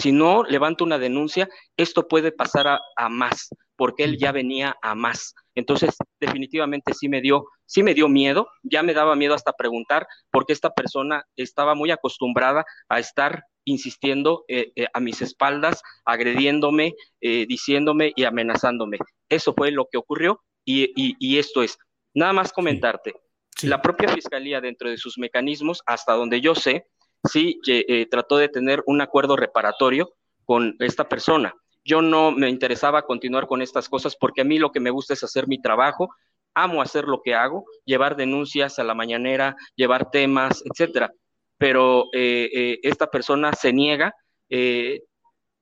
si 0.00 0.12
no 0.12 0.44
levanto 0.44 0.84
una 0.84 0.98
denuncia, 0.98 1.48
esto 1.76 2.06
puede 2.08 2.32
pasar 2.32 2.66
a, 2.68 3.08
más, 3.08 3.48
porque 3.76 4.04
él 4.04 4.18
ya 4.18 4.32
venía 4.32 4.76
a 4.82 4.94
más. 4.94 5.34
Entonces, 5.54 5.96
definitivamente 6.20 6.92
sí 6.92 7.08
me 7.08 7.20
dio, 7.20 7.46
sí 7.64 7.82
me 7.82 7.94
dio 7.94 8.08
miedo, 8.08 8.48
ya 8.62 8.82
me 8.82 8.94
daba 8.94 9.16
miedo 9.16 9.34
hasta 9.34 9.52
preguntar, 9.52 10.06
porque 10.30 10.52
esta 10.52 10.70
persona 10.70 11.24
estaba 11.36 11.74
muy 11.74 11.90
acostumbrada 11.90 12.64
a 12.88 12.98
estar 12.98 13.44
insistiendo 13.64 14.44
eh, 14.48 14.72
eh, 14.76 14.86
a 14.92 15.00
mis 15.00 15.22
espaldas, 15.22 15.82
agrediéndome, 16.04 16.94
eh, 17.20 17.46
diciéndome 17.46 18.12
y 18.14 18.24
amenazándome. 18.24 18.98
Eso 19.28 19.54
fue 19.56 19.70
lo 19.72 19.88
que 19.90 19.98
ocurrió 19.98 20.42
y, 20.64 21.38
esto 21.38 21.62
es. 21.62 21.78
Nada 22.14 22.32
más 22.32 22.52
comentarte, 22.52 23.14
la 23.62 23.82
propia 23.82 24.08
fiscalía 24.08 24.60
dentro 24.60 24.90
de 24.90 24.96
sus 24.96 25.18
mecanismos, 25.18 25.82
hasta 25.86 26.12
donde 26.12 26.40
yo 26.40 26.54
sé, 26.54 26.86
sí 27.26 27.60
eh, 27.66 28.06
trató 28.10 28.36
de 28.36 28.48
tener 28.48 28.82
un 28.86 29.00
acuerdo 29.00 29.36
reparatorio 29.36 30.12
con 30.44 30.76
esta 30.80 31.08
persona. 31.08 31.54
Yo 31.84 32.02
no 32.02 32.32
me 32.32 32.48
interesaba 32.48 33.02
continuar 33.02 33.46
con 33.46 33.62
estas 33.62 33.88
cosas 33.88 34.16
porque 34.16 34.40
a 34.40 34.44
mí 34.44 34.58
lo 34.58 34.72
que 34.72 34.80
me 34.80 34.90
gusta 34.90 35.14
es 35.14 35.22
hacer 35.22 35.46
mi 35.46 35.60
trabajo, 35.60 36.14
amo 36.54 36.82
hacer 36.82 37.04
lo 37.04 37.22
que 37.22 37.34
hago, 37.34 37.64
llevar 37.84 38.16
denuncias 38.16 38.78
a 38.78 38.84
la 38.84 38.94
mañanera, 38.94 39.56
llevar 39.76 40.10
temas, 40.10 40.62
etcétera. 40.64 41.12
Pero 41.58 42.06
eh, 42.12 42.50
eh, 42.52 42.78
esta 42.82 43.06
persona 43.08 43.52
se 43.52 43.72
niega, 43.72 44.14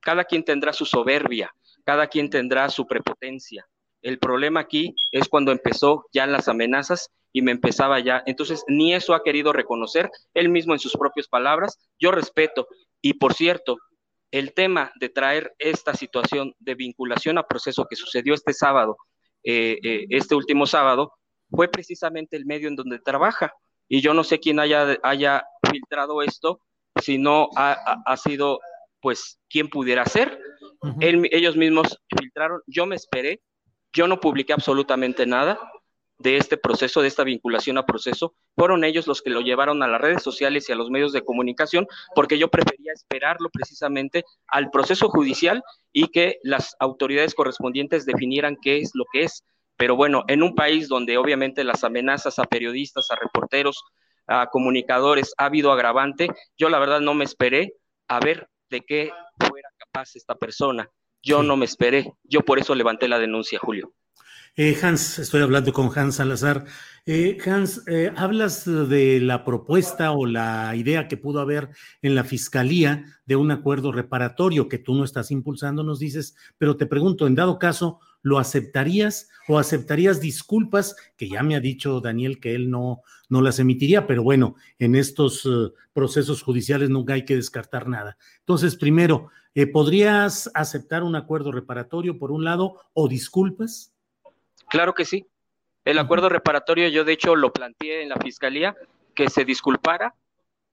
cada 0.00 0.24
quien 0.24 0.44
tendrá 0.44 0.72
su 0.72 0.84
soberbia, 0.84 1.50
cada 1.84 2.06
quien 2.06 2.28
tendrá 2.30 2.68
su 2.68 2.86
prepotencia. 2.86 3.66
El 4.02 4.18
problema 4.18 4.60
aquí 4.60 4.94
es 5.12 5.28
cuando 5.28 5.50
empezó 5.50 6.04
ya 6.12 6.26
las 6.26 6.48
amenazas 6.48 7.10
y 7.34 7.42
me 7.42 7.50
empezaba 7.50 7.98
ya. 7.98 8.22
Entonces, 8.26 8.64
ni 8.68 8.94
eso 8.94 9.12
ha 9.12 9.24
querido 9.24 9.52
reconocer 9.52 10.08
él 10.34 10.48
mismo 10.48 10.72
en 10.72 10.78
sus 10.78 10.92
propias 10.92 11.26
palabras. 11.26 11.80
Yo 11.98 12.12
respeto. 12.12 12.68
Y 13.02 13.14
por 13.14 13.34
cierto, 13.34 13.76
el 14.30 14.54
tema 14.54 14.92
de 15.00 15.08
traer 15.08 15.52
esta 15.58 15.94
situación 15.94 16.54
de 16.60 16.76
vinculación 16.76 17.36
a 17.36 17.42
proceso 17.42 17.86
que 17.90 17.96
sucedió 17.96 18.34
este 18.34 18.54
sábado, 18.54 18.96
eh, 19.42 19.78
eh, 19.82 20.06
este 20.10 20.36
último 20.36 20.64
sábado, 20.64 21.12
fue 21.50 21.66
precisamente 21.68 22.36
el 22.36 22.46
medio 22.46 22.68
en 22.68 22.76
donde 22.76 23.00
trabaja. 23.00 23.52
Y 23.88 24.00
yo 24.00 24.14
no 24.14 24.22
sé 24.22 24.38
quién 24.38 24.60
haya, 24.60 24.96
haya 25.02 25.44
filtrado 25.68 26.22
esto, 26.22 26.60
si 27.02 27.18
no 27.18 27.48
ha, 27.56 28.16
sido, 28.16 28.60
pues, 29.00 29.40
quién 29.50 29.68
pudiera 29.68 30.06
ser. 30.06 30.38
ellos 31.00 31.56
mismos 31.56 31.98
filtraron, 32.16 32.60
yo 32.68 32.86
me 32.86 32.94
esperé, 32.94 33.42
yo 33.92 34.06
no 34.06 34.20
publiqué 34.20 34.52
absolutamente 34.52 35.26
nada 35.26 35.58
de 36.18 36.36
este 36.36 36.56
proceso, 36.56 37.02
de 37.02 37.08
esta 37.08 37.24
vinculación 37.24 37.78
a 37.78 37.86
proceso. 37.86 38.34
Fueron 38.56 38.84
ellos 38.84 39.06
los 39.06 39.22
que 39.22 39.30
lo 39.30 39.40
llevaron 39.40 39.82
a 39.82 39.88
las 39.88 40.00
redes 40.00 40.22
sociales 40.22 40.68
y 40.68 40.72
a 40.72 40.76
los 40.76 40.90
medios 40.90 41.12
de 41.12 41.24
comunicación, 41.24 41.86
porque 42.14 42.38
yo 42.38 42.48
prefería 42.48 42.92
esperarlo 42.92 43.50
precisamente 43.50 44.24
al 44.46 44.70
proceso 44.70 45.08
judicial 45.08 45.62
y 45.92 46.08
que 46.08 46.38
las 46.42 46.76
autoridades 46.78 47.34
correspondientes 47.34 48.06
definieran 48.06 48.56
qué 48.60 48.78
es 48.78 48.92
lo 48.94 49.04
que 49.12 49.24
es. 49.24 49.44
Pero 49.76 49.96
bueno, 49.96 50.24
en 50.28 50.42
un 50.42 50.54
país 50.54 50.88
donde 50.88 51.18
obviamente 51.18 51.64
las 51.64 51.82
amenazas 51.82 52.38
a 52.38 52.44
periodistas, 52.44 53.10
a 53.10 53.16
reporteros, 53.16 53.82
a 54.26 54.48
comunicadores 54.48 55.34
ha 55.36 55.46
habido 55.46 55.72
agravante, 55.72 56.28
yo 56.56 56.68
la 56.68 56.78
verdad 56.78 57.00
no 57.00 57.14
me 57.14 57.24
esperé 57.24 57.74
a 58.08 58.20
ver 58.20 58.48
de 58.70 58.80
qué 58.82 59.12
fuera 59.38 59.68
capaz 59.78 60.14
esta 60.16 60.36
persona. 60.36 60.88
Yo 61.22 61.42
no 61.42 61.56
me 61.56 61.64
esperé, 61.64 62.12
yo 62.22 62.42
por 62.42 62.58
eso 62.58 62.74
levanté 62.74 63.08
la 63.08 63.18
denuncia, 63.18 63.58
Julio. 63.58 63.92
Eh, 64.56 64.76
Hans, 64.80 65.18
estoy 65.18 65.42
hablando 65.42 65.72
con 65.72 65.90
Hans 65.98 66.14
Salazar. 66.14 66.64
Eh, 67.06 67.38
Hans, 67.44 67.82
eh, 67.88 68.12
hablas 68.16 68.64
de 68.64 69.20
la 69.20 69.44
propuesta 69.44 70.12
o 70.12 70.26
la 70.26 70.76
idea 70.76 71.08
que 71.08 71.16
pudo 71.16 71.40
haber 71.40 71.70
en 72.02 72.14
la 72.14 72.22
fiscalía 72.22 73.04
de 73.26 73.34
un 73.34 73.50
acuerdo 73.50 73.90
reparatorio 73.90 74.68
que 74.68 74.78
tú 74.78 74.94
no 74.94 75.02
estás 75.02 75.32
impulsando, 75.32 75.82
nos 75.82 75.98
dices, 75.98 76.36
pero 76.56 76.76
te 76.76 76.86
pregunto, 76.86 77.26
en 77.26 77.34
dado 77.34 77.58
caso, 77.58 77.98
¿lo 78.22 78.38
aceptarías 78.38 79.28
o 79.48 79.58
aceptarías 79.58 80.20
disculpas? 80.20 80.94
Que 81.16 81.28
ya 81.28 81.42
me 81.42 81.56
ha 81.56 81.60
dicho 81.60 82.00
Daniel 82.00 82.38
que 82.38 82.54
él 82.54 82.70
no, 82.70 83.02
no 83.28 83.42
las 83.42 83.58
emitiría, 83.58 84.06
pero 84.06 84.22
bueno, 84.22 84.54
en 84.78 84.94
estos 84.94 85.48
procesos 85.92 86.42
judiciales 86.42 86.90
nunca 86.90 87.14
hay 87.14 87.24
que 87.24 87.34
descartar 87.34 87.88
nada. 87.88 88.16
Entonces, 88.38 88.76
primero, 88.76 89.30
eh, 89.56 89.68
¿Podrías 89.68 90.50
aceptar 90.52 91.04
un 91.04 91.14
acuerdo 91.14 91.52
reparatorio 91.52 92.18
por 92.18 92.32
un 92.32 92.42
lado 92.42 92.80
o 92.92 93.06
disculpas? 93.06 93.93
Claro 94.68 94.94
que 94.94 95.04
sí. 95.04 95.26
El 95.84 95.98
acuerdo 95.98 96.28
reparatorio 96.28 96.88
yo 96.88 97.04
de 97.04 97.12
hecho 97.12 97.36
lo 97.36 97.52
planteé 97.52 98.02
en 98.02 98.08
la 98.08 98.16
fiscalía 98.16 98.74
que 99.14 99.28
se 99.28 99.44
disculpara 99.44 100.14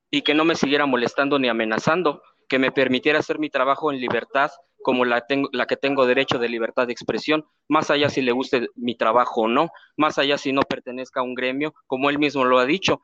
y 0.09 0.21
que 0.21 0.33
no 0.33 0.45
me 0.45 0.55
siguiera 0.55 0.85
molestando 0.85 1.37
ni 1.37 1.49
amenazando, 1.49 2.21
que 2.47 2.59
me 2.59 2.71
permitiera 2.71 3.19
hacer 3.19 3.39
mi 3.39 3.49
trabajo 3.49 3.91
en 3.91 3.99
libertad 3.99 4.51
como 4.81 5.05
la, 5.05 5.21
tengo, 5.21 5.49
la 5.51 5.67
que 5.67 5.77
tengo 5.77 6.05
derecho 6.05 6.39
de 6.39 6.49
libertad 6.49 6.87
de 6.87 6.93
expresión, 6.93 7.45
más 7.67 7.89
allá 7.91 8.09
si 8.09 8.21
le 8.21 8.31
guste 8.31 8.67
mi 8.75 8.95
trabajo 8.95 9.41
o 9.41 9.47
no, 9.47 9.69
más 9.95 10.17
allá 10.17 10.37
si 10.37 10.51
no 10.51 10.61
pertenezca 10.63 11.19
a 11.19 11.23
un 11.23 11.35
gremio, 11.35 11.73
como 11.87 12.09
él 12.09 12.19
mismo 12.19 12.43
lo 12.45 12.59
ha 12.59 12.65
dicho. 12.65 13.01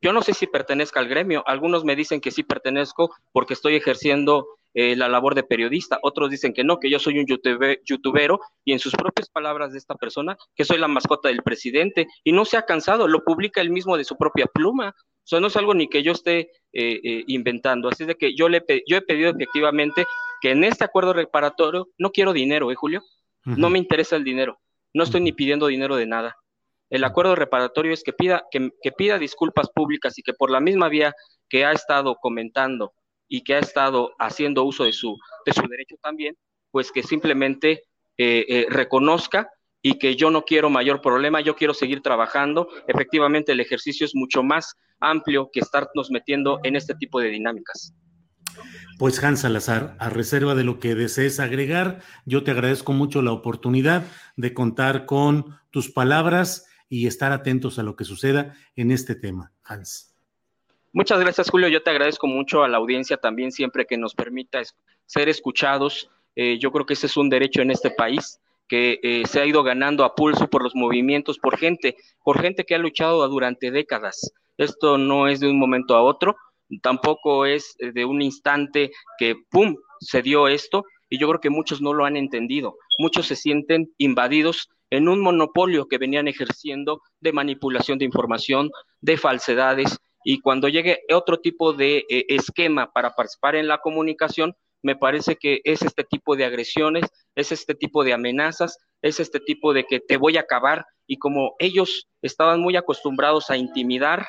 Yo 0.00 0.12
no 0.12 0.22
sé 0.22 0.34
si 0.34 0.46
pertenezca 0.46 0.98
al 0.98 1.08
gremio, 1.08 1.44
algunos 1.46 1.84
me 1.84 1.94
dicen 1.94 2.20
que 2.20 2.32
sí 2.32 2.42
pertenezco 2.42 3.14
porque 3.30 3.54
estoy 3.54 3.76
ejerciendo 3.76 4.46
eh, 4.74 4.96
la 4.96 5.08
labor 5.08 5.34
de 5.34 5.42
periodista, 5.42 5.98
otros 6.02 6.30
dicen 6.30 6.52
que 6.52 6.64
no, 6.64 6.78
que 6.78 6.90
yo 6.90 6.98
soy 6.98 7.18
un 7.18 7.26
YouTube, 7.26 7.80
youtubero 7.84 8.40
y 8.64 8.72
en 8.72 8.78
sus 8.78 8.92
propias 8.92 9.28
palabras 9.28 9.72
de 9.72 9.78
esta 9.78 9.94
persona, 9.94 10.36
que 10.54 10.64
soy 10.64 10.78
la 10.78 10.88
mascota 10.88 11.28
del 11.28 11.42
presidente 11.42 12.06
y 12.24 12.32
no 12.32 12.44
se 12.44 12.56
ha 12.56 12.62
cansado, 12.62 13.08
lo 13.08 13.24
publica 13.24 13.60
él 13.60 13.70
mismo 13.70 13.96
de 13.96 14.04
su 14.04 14.16
propia 14.16 14.46
pluma. 14.46 14.94
O 15.24 15.26
sea, 15.26 15.40
no 15.40 15.46
es 15.46 15.56
algo 15.56 15.72
ni 15.74 15.88
que 15.88 16.02
yo 16.02 16.12
esté 16.12 16.50
eh, 16.72 17.00
eh, 17.04 17.24
inventando. 17.28 17.88
Así 17.88 18.04
de 18.04 18.16
que 18.16 18.34
yo, 18.34 18.48
le, 18.48 18.64
yo 18.86 18.96
he 18.96 19.02
pedido 19.02 19.30
efectivamente 19.30 20.04
que 20.40 20.50
en 20.50 20.64
este 20.64 20.84
acuerdo 20.84 21.12
reparatorio, 21.12 21.88
no 21.98 22.10
quiero 22.10 22.32
dinero, 22.32 22.72
¿eh, 22.72 22.74
Julio? 22.74 23.02
No 23.44 23.70
me 23.70 23.78
interesa 23.78 24.16
el 24.16 24.24
dinero. 24.24 24.60
No 24.94 25.04
estoy 25.04 25.20
ni 25.20 25.32
pidiendo 25.32 25.66
dinero 25.66 25.96
de 25.96 26.06
nada. 26.06 26.36
El 26.90 27.04
acuerdo 27.04 27.34
reparatorio 27.34 27.92
es 27.92 28.02
que 28.02 28.12
pida, 28.12 28.44
que, 28.50 28.70
que 28.82 28.92
pida 28.92 29.18
disculpas 29.18 29.68
públicas 29.74 30.18
y 30.18 30.22
que 30.22 30.32
por 30.32 30.50
la 30.50 30.60
misma 30.60 30.88
vía 30.88 31.12
que 31.48 31.64
ha 31.64 31.72
estado 31.72 32.16
comentando 32.20 32.92
y 33.32 33.42
que 33.44 33.54
ha 33.54 33.60
estado 33.60 34.14
haciendo 34.18 34.62
uso 34.62 34.84
de 34.84 34.92
su, 34.92 35.16
de 35.46 35.54
su 35.54 35.62
derecho 35.66 35.96
también, 36.02 36.36
pues 36.70 36.92
que 36.92 37.02
simplemente 37.02 37.84
eh, 38.18 38.44
eh, 38.46 38.66
reconozca 38.68 39.48
y 39.80 39.98
que 39.98 40.16
yo 40.16 40.30
no 40.30 40.44
quiero 40.44 40.68
mayor 40.68 41.00
problema, 41.00 41.40
yo 41.40 41.56
quiero 41.56 41.72
seguir 41.72 42.02
trabajando. 42.02 42.68
Efectivamente, 42.86 43.52
el 43.52 43.60
ejercicio 43.60 44.04
es 44.04 44.14
mucho 44.14 44.42
más 44.42 44.74
amplio 45.00 45.48
que 45.50 45.60
estarnos 45.60 46.10
metiendo 46.10 46.60
en 46.62 46.76
este 46.76 46.94
tipo 46.94 47.20
de 47.20 47.30
dinámicas. 47.30 47.94
Pues 48.98 49.24
Hans 49.24 49.40
Salazar, 49.40 49.96
a 49.98 50.10
reserva 50.10 50.54
de 50.54 50.64
lo 50.64 50.78
que 50.78 50.94
desees 50.94 51.40
agregar, 51.40 52.02
yo 52.26 52.44
te 52.44 52.50
agradezco 52.50 52.92
mucho 52.92 53.22
la 53.22 53.32
oportunidad 53.32 54.04
de 54.36 54.52
contar 54.52 55.06
con 55.06 55.58
tus 55.70 55.90
palabras 55.90 56.66
y 56.90 57.06
estar 57.06 57.32
atentos 57.32 57.78
a 57.78 57.82
lo 57.82 57.96
que 57.96 58.04
suceda 58.04 58.54
en 58.76 58.90
este 58.90 59.14
tema. 59.14 59.54
Hans. 59.64 60.11
Muchas 60.94 61.20
gracias, 61.20 61.48
Julio. 61.48 61.68
Yo 61.68 61.82
te 61.82 61.90
agradezco 61.90 62.26
mucho 62.26 62.62
a 62.62 62.68
la 62.68 62.76
audiencia 62.76 63.16
también 63.16 63.50
siempre 63.50 63.86
que 63.86 63.96
nos 63.96 64.14
permita 64.14 64.60
ser 65.06 65.28
escuchados. 65.30 66.10
Eh, 66.36 66.58
yo 66.58 66.70
creo 66.70 66.84
que 66.84 66.92
ese 66.92 67.06
es 67.06 67.16
un 67.16 67.30
derecho 67.30 67.62
en 67.62 67.70
este 67.70 67.90
país 67.90 68.40
que 68.68 69.00
eh, 69.02 69.22
se 69.26 69.40
ha 69.40 69.46
ido 69.46 69.62
ganando 69.62 70.04
a 70.04 70.14
pulso 70.14 70.48
por 70.48 70.62
los 70.62 70.74
movimientos, 70.74 71.38
por 71.38 71.58
gente, 71.58 71.96
por 72.22 72.40
gente 72.40 72.64
que 72.64 72.74
ha 72.74 72.78
luchado 72.78 73.26
durante 73.28 73.70
décadas. 73.70 74.32
Esto 74.58 74.98
no 74.98 75.28
es 75.28 75.40
de 75.40 75.48
un 75.48 75.58
momento 75.58 75.94
a 75.94 76.02
otro, 76.02 76.36
tampoco 76.82 77.46
es 77.46 77.74
de 77.78 78.04
un 78.04 78.22
instante 78.22 78.92
que, 79.18 79.36
¡pum!, 79.50 79.76
se 80.00 80.22
dio 80.22 80.48
esto, 80.48 80.84
y 81.08 81.18
yo 81.18 81.28
creo 81.28 81.40
que 81.40 81.50
muchos 81.50 81.82
no 81.82 81.92
lo 81.92 82.04
han 82.04 82.16
entendido. 82.16 82.76
Muchos 82.98 83.26
se 83.26 83.36
sienten 83.36 83.92
invadidos 83.98 84.70
en 84.90 85.08
un 85.08 85.20
monopolio 85.20 85.86
que 85.86 85.98
venían 85.98 86.28
ejerciendo 86.28 87.02
de 87.20 87.32
manipulación 87.32 87.98
de 87.98 88.06
información, 88.06 88.70
de 89.00 89.16
falsedades, 89.16 89.98
y 90.24 90.40
cuando 90.40 90.68
llegue 90.68 91.00
otro 91.12 91.40
tipo 91.40 91.72
de 91.72 92.04
eh, 92.08 92.26
esquema 92.28 92.92
para 92.92 93.14
participar 93.14 93.56
en 93.56 93.68
la 93.68 93.78
comunicación, 93.78 94.56
me 94.82 94.96
parece 94.96 95.36
que 95.36 95.60
es 95.64 95.82
este 95.82 96.04
tipo 96.04 96.36
de 96.36 96.44
agresiones, 96.44 97.04
es 97.34 97.52
este 97.52 97.74
tipo 97.74 98.04
de 98.04 98.12
amenazas, 98.12 98.78
es 99.00 99.20
este 99.20 99.40
tipo 99.40 99.72
de 99.72 99.84
que 99.84 100.00
te 100.00 100.16
voy 100.16 100.36
a 100.36 100.40
acabar 100.40 100.86
y 101.06 101.18
como 101.18 101.54
ellos 101.58 102.08
estaban 102.20 102.60
muy 102.60 102.76
acostumbrados 102.76 103.50
a 103.50 103.56
intimidar, 103.56 104.26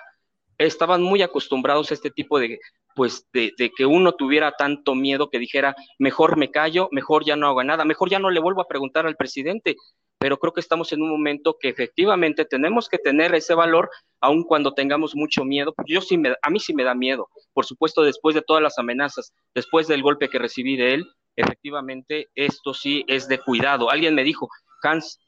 estaban 0.58 1.02
muy 1.02 1.22
acostumbrados 1.22 1.90
a 1.90 1.94
este 1.96 2.12
tipo 2.12 2.40
de, 2.40 2.60
pues, 2.96 3.26
de, 3.34 3.52
de, 3.58 3.72
que 3.72 3.86
uno 3.86 4.14
tuviera 4.14 4.52
tanto 4.52 4.96
miedo 4.96 5.30
que 5.30 5.40
dijera, 5.40 5.76
mejor 5.98 6.38
me 6.38 6.52
callo, 6.52 6.88
mejor 6.92 7.26
ya 7.26 7.36
no 7.36 7.48
hago 7.48 7.64
nada, 7.64 7.86
mejor 7.86 8.10
ya 8.10 8.20
no 8.20 8.30
le 8.30 8.40
vuelvo 8.40 8.62
a 8.62 8.68
preguntar 8.68 9.08
al 9.08 9.16
presidente. 9.16 9.76
Pero 10.24 10.38
creo 10.38 10.53
que 10.53 10.62
estamos 10.62 10.94
en 10.94 11.01
un 11.01 11.10
momento 11.10 11.58
que 11.60 11.68
efectivamente 11.68 12.46
tenemos 12.46 12.88
que 12.88 12.98
tener 12.98 13.36
ese 13.36 13.56
valor, 13.56 13.89
aun 14.22 14.46
cuando 14.46 14.74
tengamos 14.74 15.18
mucho 15.18 15.44
miedo. 15.44 15.74
Yo 15.86 16.00
sí 16.00 16.18
me, 16.18 16.34
a 16.42 16.50
mí 16.50 16.62
sí 16.62 16.74
me 16.74 16.86
da 16.86 16.96
miedo, 16.96 17.27
por 17.51 17.65
supuesto, 17.65 18.03
después 18.03 18.34
de 18.34 18.42
todas 18.42 18.63
las 18.63 18.80
amenazas, 18.80 19.34
después 19.53 19.86
del 19.89 20.01
golpe 20.01 20.30
que 20.30 20.39
recibí 20.39 20.77
de 20.77 20.94
él, 20.94 21.12
efectivamente 21.36 22.30
esto 22.36 22.74
sí 22.74 23.03
es 23.10 23.27
de 23.27 23.38
cuidado. 23.38 23.92
Alguien 23.92 24.15
me 24.15 24.24
dijo, 24.24 24.48
Hans, 24.82 25.20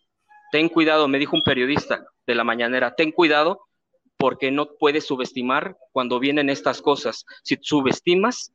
ten 0.54 0.70
cuidado, 0.70 1.10
me 1.10 1.20
dijo 1.20 1.36
un 1.36 1.44
periodista 1.44 2.06
de 2.26 2.36
la 2.36 2.46
mañanera, 2.46 2.96
ten 2.96 3.12
cuidado 3.12 3.68
porque 4.16 4.50
no 4.50 4.78
puedes 4.80 5.06
subestimar 5.06 5.76
cuando 5.92 6.22
vienen 6.22 6.50
estas 6.50 6.82
cosas. 6.82 7.26
Si 7.44 7.58
subestimas, 7.62 8.54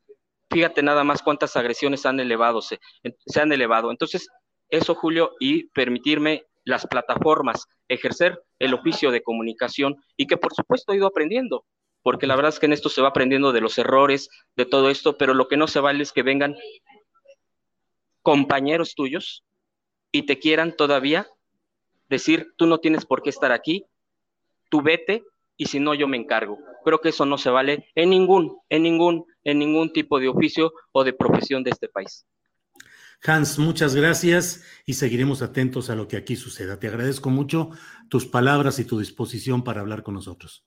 fíjate 0.50 0.82
nada 0.82 1.04
más 1.04 1.20
cuántas 1.20 1.54
agresiones 1.56 2.06
han 2.06 2.18
elevado, 2.18 2.62
se, 2.62 2.80
se 3.26 3.40
han 3.42 3.52
elevado. 3.52 3.90
Entonces, 3.90 4.26
eso, 4.71 4.95
Julio, 4.95 5.33
y 5.41 5.69
permitirme 5.69 6.47
las 6.65 6.87
plataformas, 6.87 7.67
ejercer 7.89 8.43
el 8.59 8.75
oficio 8.75 9.11
de 9.11 9.23
comunicación 9.23 9.97
y 10.17 10.27
que 10.27 10.37
por 10.37 10.55
supuesto 10.55 10.93
he 10.93 10.97
ido 10.97 11.07
aprendiendo, 11.07 11.65
porque 12.03 12.27
la 12.27 12.37
verdad 12.37 12.50
es 12.50 12.59
que 12.59 12.67
en 12.67 12.73
esto 12.73 12.89
se 12.89 13.03
va 13.03 13.09
aprendiendo 13.09 13.53
de 13.53 13.61
los 13.61 13.79
errores, 13.79 14.29
de 14.57 14.67
todo 14.67 14.91
esto, 14.91 15.17
pero 15.17 15.35
lo 15.35 15.49
que 15.49 15.57
no 15.57 15.67
se 15.67 15.81
vale 15.81 16.03
es 16.03 16.12
que 16.12 16.23
vengan 16.23 16.57
compañeros 18.23 18.95
tuyos 18.95 19.45
y 20.12 20.23
te 20.23 20.39
quieran 20.39 20.77
todavía 20.77 21.29
decir, 22.09 22.53
tú 22.57 22.67
no 22.67 22.79
tienes 22.79 23.07
por 23.07 23.23
qué 23.23 23.31
estar 23.31 23.53
aquí, 23.53 23.85
tú 24.69 24.83
vete 24.83 25.25
y 25.57 25.67
si 25.67 25.81
no 25.81 25.95
yo 25.95 26.09
me 26.09 26.17
encargo. 26.17 26.59
Creo 26.85 27.00
que 27.00 27.11
eso 27.11 27.27
no 27.27 27.39
se 27.39 27.50
vale 27.50 27.89
en 27.95 28.11
ningún, 28.11 28.59
en 28.69 28.83
ningún, 28.83 29.27
en 29.45 29.59
ningún 29.59 29.93
tipo 29.93 30.19
de 30.19 30.29
oficio 30.29 30.73
o 30.93 31.05
de 31.05 31.12
profesión 31.12 31.62
de 31.62 31.71
este 31.71 31.89
país. 31.89 32.27
Hans, 33.23 33.59
muchas 33.59 33.95
gracias 33.95 34.65
y 34.87 34.95
seguiremos 34.95 35.43
atentos 35.43 35.91
a 35.91 35.95
lo 35.95 36.09
que 36.09 36.17
aquí 36.17 36.37
suceda. 36.37 36.79
Te 36.79 36.89
agradezco 36.89 37.29
mucho 37.29 37.71
tus 38.09 38.25
palabras 38.25 38.79
y 38.79 38.87
tu 38.87 38.99
disposición 38.99 39.62
para 39.62 39.83
hablar 39.83 40.03
con 40.03 40.15
nosotros. 40.15 40.65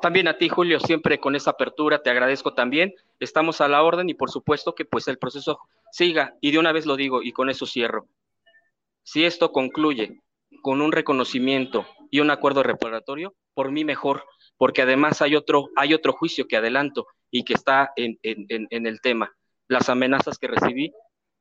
También 0.00 0.28
a 0.28 0.38
ti, 0.38 0.48
Julio, 0.48 0.78
siempre 0.78 1.18
con 1.18 1.34
esa 1.34 1.50
apertura, 1.50 2.02
te 2.02 2.08
agradezco 2.08 2.54
también. 2.54 2.94
Estamos 3.18 3.60
a 3.60 3.68
la 3.68 3.82
orden 3.82 4.08
y 4.08 4.14
por 4.14 4.30
supuesto 4.30 4.74
que 4.74 4.84
pues 4.84 5.08
el 5.08 5.18
proceso 5.18 5.58
siga. 5.90 6.36
Y 6.40 6.52
de 6.52 6.58
una 6.60 6.72
vez 6.72 6.86
lo 6.86 6.96
digo 6.96 7.20
y 7.20 7.32
con 7.32 7.50
eso 7.50 7.66
cierro. 7.66 8.06
Si 9.02 9.24
esto 9.24 9.50
concluye 9.50 10.22
con 10.62 10.80
un 10.80 10.92
reconocimiento 10.92 11.84
y 12.12 12.20
un 12.20 12.30
acuerdo 12.30 12.62
reparatorio, 12.62 13.34
por 13.54 13.72
mí 13.72 13.84
mejor, 13.84 14.24
porque 14.56 14.82
además 14.82 15.20
hay 15.20 15.34
otro, 15.34 15.68
hay 15.76 15.94
otro 15.94 16.12
juicio 16.12 16.46
que 16.46 16.56
adelanto 16.56 17.08
y 17.30 17.42
que 17.42 17.54
está 17.54 17.92
en, 17.96 18.18
en, 18.22 18.46
en 18.70 18.86
el 18.86 19.00
tema. 19.00 19.32
Las 19.68 19.88
amenazas 19.88 20.38
que 20.38 20.48
recibí 20.48 20.92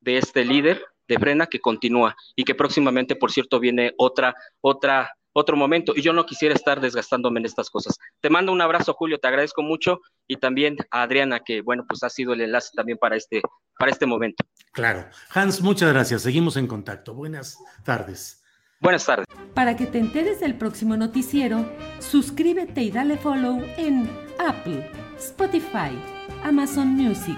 de 0.01 0.17
este 0.17 0.45
líder 0.45 0.83
de 1.07 1.17
Brena 1.17 1.47
que 1.47 1.59
continúa 1.59 2.15
y 2.35 2.43
que 2.43 2.55
próximamente, 2.55 3.15
por 3.15 3.31
cierto, 3.31 3.59
viene 3.59 3.93
otra, 3.97 4.35
otra, 4.61 5.11
otro 5.33 5.57
momento 5.57 5.93
y 5.95 6.01
yo 6.01 6.13
no 6.13 6.25
quisiera 6.25 6.53
estar 6.53 6.79
desgastándome 6.79 7.39
en 7.39 7.45
estas 7.45 7.69
cosas. 7.69 7.97
Te 8.21 8.29
mando 8.29 8.51
un 8.51 8.61
abrazo, 8.61 8.93
Julio, 8.93 9.17
te 9.17 9.27
agradezco 9.27 9.63
mucho 9.63 10.01
y 10.27 10.37
también 10.37 10.77
a 10.91 11.01
Adriana 11.01 11.39
que, 11.39 11.61
bueno, 11.61 11.83
pues 11.87 12.03
ha 12.03 12.09
sido 12.09 12.33
el 12.33 12.41
enlace 12.41 12.69
también 12.75 12.97
para 12.97 13.15
este, 13.15 13.41
para 13.77 13.91
este 13.91 14.05
momento. 14.05 14.43
Claro. 14.71 15.05
Hans, 15.33 15.61
muchas 15.61 15.91
gracias. 15.91 16.21
Seguimos 16.21 16.57
en 16.57 16.67
contacto. 16.67 17.13
Buenas 17.13 17.57
tardes. 17.83 18.43
Buenas 18.81 19.05
tardes. 19.05 19.25
Para 19.53 19.75
que 19.75 19.87
te 19.87 19.97
enteres 19.97 20.39
del 20.39 20.55
próximo 20.55 20.95
noticiero, 20.95 21.69
suscríbete 21.99 22.81
y 22.81 22.91
dale 22.91 23.17
follow 23.17 23.61
en 23.77 24.09
Apple, 24.39 24.89
Spotify, 25.17 25.91
Amazon 26.43 26.87
Music, 26.89 27.37